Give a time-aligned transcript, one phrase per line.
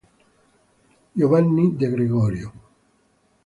[1.19, 2.51] Giovanni de Gregorio